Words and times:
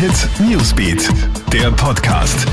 Hit 0.00 0.30
Newsbeat, 0.40 1.10
der 1.52 1.70
Podcast. 1.72 2.46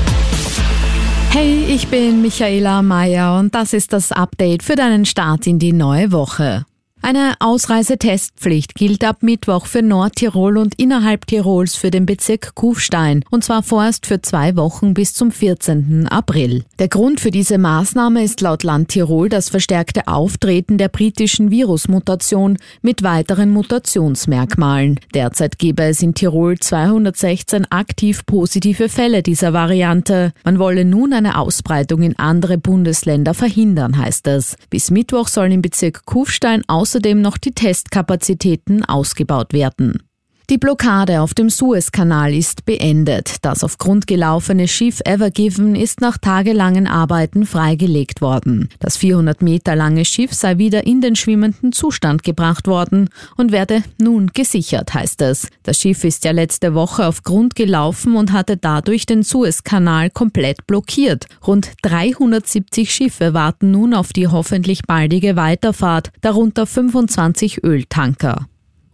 Hey, 1.30 1.64
ich 1.64 1.88
bin 1.88 2.20
Michaela 2.20 2.82
Mayer 2.82 3.38
und 3.38 3.54
das 3.54 3.72
ist 3.72 3.94
das 3.94 4.12
Update 4.12 4.62
für 4.62 4.76
deinen 4.76 5.06
Start 5.06 5.46
in 5.46 5.58
die 5.58 5.72
neue 5.72 6.12
Woche. 6.12 6.66
Eine 7.10 7.36
Ausreisetestpflicht 7.38 8.74
gilt 8.74 9.02
ab 9.02 9.22
Mittwoch 9.22 9.64
für 9.64 9.80
Nordtirol 9.80 10.58
und 10.58 10.74
innerhalb 10.78 11.26
Tirols 11.26 11.74
für 11.74 11.90
den 11.90 12.04
Bezirk 12.04 12.54
Kufstein, 12.54 13.24
und 13.30 13.42
zwar 13.42 13.62
vorerst 13.62 14.04
für 14.04 14.20
zwei 14.20 14.56
Wochen 14.56 14.92
bis 14.92 15.14
zum 15.14 15.32
14. 15.32 16.06
April. 16.08 16.66
Der 16.78 16.88
Grund 16.88 17.20
für 17.20 17.30
diese 17.30 17.56
Maßnahme 17.56 18.22
ist 18.22 18.42
laut 18.42 18.62
Land 18.62 18.90
Tirol 18.90 19.30
das 19.30 19.48
verstärkte 19.48 20.06
Auftreten 20.06 20.76
der 20.76 20.90
britischen 20.90 21.50
Virusmutation 21.50 22.58
mit 22.82 23.02
weiteren 23.02 23.48
Mutationsmerkmalen. 23.52 25.00
Derzeit 25.14 25.58
gebe 25.58 25.84
es 25.84 26.02
in 26.02 26.12
Tirol 26.12 26.58
216 26.58 27.72
aktiv 27.72 28.26
positive 28.26 28.90
Fälle 28.90 29.22
dieser 29.22 29.54
Variante. 29.54 30.34
Man 30.44 30.58
wolle 30.58 30.84
nun 30.84 31.14
eine 31.14 31.38
Ausbreitung 31.38 32.02
in 32.02 32.18
andere 32.18 32.58
Bundesländer 32.58 33.32
verhindern, 33.32 33.96
heißt 33.96 34.26
es. 34.26 34.56
Bis 34.68 34.90
Mittwoch 34.90 35.28
sollen 35.28 35.52
im 35.52 35.62
Bezirk 35.62 36.04
Kufstein 36.04 36.64
aus 36.66 36.97
außerdem 36.98 37.20
noch 37.20 37.38
die 37.38 37.52
Testkapazitäten 37.52 38.84
ausgebaut 38.84 39.52
werden. 39.52 40.07
Die 40.50 40.56
Blockade 40.56 41.20
auf 41.20 41.34
dem 41.34 41.50
Suezkanal 41.50 42.32
ist 42.32 42.64
beendet. 42.64 43.36
Das 43.42 43.62
auf 43.62 43.76
Grund 43.76 44.06
gelaufene 44.06 44.66
Schiff 44.66 45.00
Ever 45.04 45.30
Given 45.30 45.74
ist 45.74 46.00
nach 46.00 46.16
tagelangen 46.16 46.86
Arbeiten 46.86 47.44
freigelegt 47.44 48.22
worden. 48.22 48.70
Das 48.78 48.96
400 48.96 49.42
Meter 49.42 49.76
lange 49.76 50.06
Schiff 50.06 50.32
sei 50.32 50.56
wieder 50.56 50.86
in 50.86 51.02
den 51.02 51.16
schwimmenden 51.16 51.72
Zustand 51.72 52.22
gebracht 52.22 52.66
worden 52.66 53.10
und 53.36 53.52
werde 53.52 53.82
nun 54.00 54.28
gesichert, 54.28 54.94
heißt 54.94 55.20
es. 55.20 55.48
Das 55.64 55.78
Schiff 55.78 56.02
ist 56.02 56.24
ja 56.24 56.30
letzte 56.30 56.72
Woche 56.72 57.06
auf 57.06 57.24
Grund 57.24 57.54
gelaufen 57.54 58.16
und 58.16 58.32
hatte 58.32 58.56
dadurch 58.56 59.04
den 59.04 59.24
Suezkanal 59.24 60.08
komplett 60.08 60.66
blockiert. 60.66 61.26
Rund 61.46 61.72
370 61.82 62.90
Schiffe 62.90 63.34
warten 63.34 63.70
nun 63.70 63.92
auf 63.92 64.14
die 64.14 64.28
hoffentlich 64.28 64.80
baldige 64.86 65.36
Weiterfahrt, 65.36 66.10
darunter 66.22 66.64
25 66.64 67.62
Öltanker. 67.64 68.46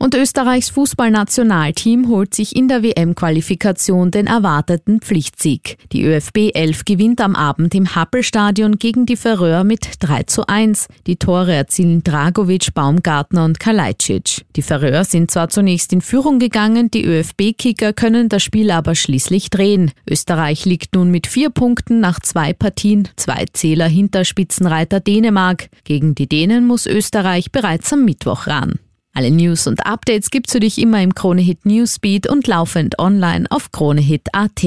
Und 0.05 0.15
Österreichs 0.15 0.69
Fußballnationalteam 0.69 2.11
holt 2.11 2.35
sich 2.35 2.55
in 2.55 2.69
der 2.69 2.83
WM-Qualifikation 2.83 4.11
den 4.11 4.27
erwarteten 4.27 5.01
Pflichtsieg. 5.01 5.79
Die 5.93 6.05
ÖFB 6.05 6.51
11 6.53 6.85
gewinnt 6.85 7.23
am 7.23 7.35
Abend 7.35 7.75
im 7.75 7.95
Happelstadion 7.95 8.77
gegen 8.77 9.07
die 9.07 9.17
Färöer 9.17 9.65
mit 9.65 9.89
3 10.01 10.25
zu 10.25 10.47
1. 10.47 10.89
Die 11.07 11.17
Tore 11.17 11.55
erzielen 11.55 12.05
Dragovic, 12.05 12.75
Baumgartner 12.75 13.47
und 13.47 13.59
Kalajdzic. 13.59 14.45
Die 14.57 14.61
Färöer 14.61 15.07
sind 15.07 15.31
zwar 15.31 15.49
zunächst 15.49 15.91
in 15.95 16.03
Führung 16.03 16.39
gegangen, 16.39 16.91
die 16.91 17.07
ÖFB-Kicker 17.07 17.95
können 17.95 18.29
das 18.29 18.43
Spiel 18.43 18.73
aber 18.73 18.95
schließlich 18.95 19.49
drehen. 19.49 19.91
Österreich 20.07 20.67
liegt 20.67 20.95
nun 20.95 21.11
mit 21.11 21.27
vier 21.27 21.49
Punkten 21.49 22.01
nach 22.01 22.21
zwei 22.21 22.53
Partien, 22.53 23.09
zwei 23.17 23.47
Zähler 23.55 23.89
hinter 23.89 24.27
Spitzenreiter 24.27 25.01
Dänemark. 25.01 25.71
Gegen 25.85 26.15
die 26.15 26.29
Dänen 26.29 26.67
muss 26.67 26.85
Österreich 26.85 27.53
bereits 27.53 27.91
am 27.95 28.05
Mittwoch 28.05 28.47
ran. 28.49 28.79
Alle 29.17 29.31
News 29.31 29.69
und 29.69 29.87
Updates 29.87 30.31
gibt's 30.31 30.53
für 30.53 30.61
dich 30.61 30.77
immer 30.77 31.01
im 31.01 31.15
Kronehit 31.15 31.65
Newsbeat 31.65 32.29
und 32.29 32.49
laufend 32.49 32.99
online 32.99 33.47
auf 33.49 33.71
kronehit.at. 33.71 34.61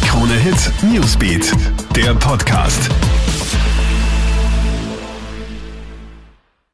Kronehit 0.00 0.72
Newsbeat, 0.90 1.52
der 1.94 2.14
Podcast. 2.14 2.88